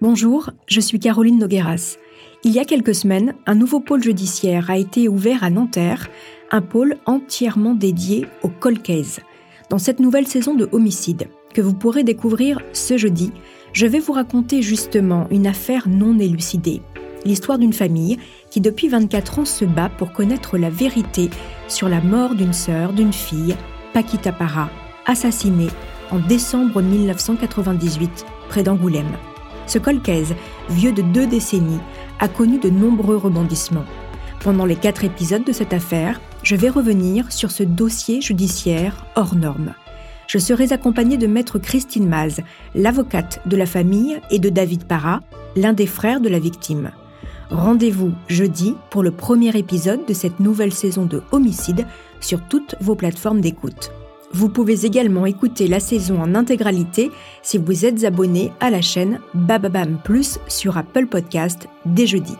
Bonjour, 0.00 0.50
je 0.66 0.80
suis 0.80 0.98
Caroline 0.98 1.38
Nogueras. 1.38 1.96
Il 2.42 2.50
y 2.50 2.58
a 2.58 2.64
quelques 2.64 2.96
semaines, 2.96 3.34
un 3.46 3.54
nouveau 3.54 3.78
pôle 3.78 4.02
judiciaire 4.02 4.68
a 4.68 4.76
été 4.76 5.08
ouvert 5.08 5.44
à 5.44 5.50
Nanterre, 5.50 6.10
un 6.50 6.60
pôle 6.62 6.96
entièrement 7.06 7.74
dédié 7.74 8.26
au 8.42 8.48
colcaise. 8.48 9.20
Dans 9.70 9.78
cette 9.78 10.00
nouvelle 10.00 10.26
saison 10.26 10.54
de 10.54 10.68
Homicide, 10.72 11.28
que 11.54 11.62
vous 11.62 11.74
pourrez 11.74 12.02
découvrir 12.02 12.60
ce 12.72 12.98
jeudi, 12.98 13.32
je 13.72 13.86
vais 13.86 14.00
vous 14.00 14.12
raconter 14.12 14.62
justement 14.62 15.28
une 15.30 15.46
affaire 15.46 15.88
non 15.88 16.18
élucidée. 16.18 16.82
L'histoire 17.24 17.58
d'une 17.58 17.72
famille 17.72 18.18
qui 18.50 18.60
depuis 18.60 18.88
24 18.88 19.38
ans 19.38 19.44
se 19.44 19.64
bat 19.64 19.88
pour 19.88 20.12
connaître 20.12 20.58
la 20.58 20.70
vérité 20.70 21.30
sur 21.68 21.88
la 21.88 22.00
mort 22.00 22.34
d'une 22.34 22.52
sœur, 22.52 22.92
d'une 22.92 23.12
fille, 23.12 23.56
Paquita 23.92 24.32
Para, 24.32 24.70
assassinée 25.06 25.70
en 26.10 26.18
décembre 26.18 26.82
1998 26.82 28.26
près 28.48 28.64
d'Angoulême. 28.64 29.16
Ce 29.66 29.78
colcaise, 29.78 30.34
vieux 30.68 30.92
de 30.92 31.02
deux 31.02 31.26
décennies, 31.26 31.80
a 32.20 32.28
connu 32.28 32.58
de 32.58 32.70
nombreux 32.70 33.16
rebondissements. 33.16 33.84
Pendant 34.40 34.66
les 34.66 34.76
quatre 34.76 35.04
épisodes 35.04 35.44
de 35.44 35.52
cette 35.52 35.72
affaire, 35.72 36.20
je 36.42 36.56
vais 36.56 36.68
revenir 36.68 37.32
sur 37.32 37.50
ce 37.50 37.62
dossier 37.62 38.20
judiciaire 38.20 39.06
hors 39.16 39.34
norme. 39.34 39.74
Je 40.26 40.38
serai 40.38 40.72
accompagnée 40.72 41.16
de 41.16 41.26
maître 41.26 41.58
Christine 41.58 42.08
Maz, 42.08 42.40
l'avocate 42.74 43.40
de 43.46 43.56
la 43.56 43.66
famille, 43.66 44.20
et 44.30 44.38
de 44.38 44.48
David 44.48 44.84
Parra, 44.84 45.20
l'un 45.56 45.72
des 45.72 45.86
frères 45.86 46.20
de 46.20 46.28
la 46.28 46.38
victime. 46.38 46.90
Rendez-vous 47.50 48.12
jeudi 48.28 48.74
pour 48.90 49.02
le 49.02 49.10
premier 49.10 49.56
épisode 49.56 50.06
de 50.06 50.14
cette 50.14 50.40
nouvelle 50.40 50.72
saison 50.72 51.04
de 51.04 51.22
Homicide 51.30 51.86
sur 52.20 52.42
toutes 52.48 52.74
vos 52.80 52.94
plateformes 52.94 53.40
d'écoute. 53.40 53.92
Vous 54.34 54.48
pouvez 54.48 54.84
également 54.84 55.26
écouter 55.26 55.68
la 55.68 55.78
saison 55.78 56.20
en 56.20 56.34
intégralité 56.34 57.12
si 57.42 57.56
vous 57.56 57.84
êtes 57.84 58.02
abonné 58.02 58.50
à 58.58 58.68
la 58.68 58.82
chaîne 58.82 59.20
Bababam 59.32 59.96
Plus 60.02 60.40
sur 60.48 60.76
Apple 60.76 61.06
Podcast 61.06 61.68
dès 61.86 62.08
jeudi. 62.08 62.34